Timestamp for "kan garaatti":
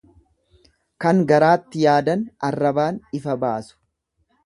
1.05-1.83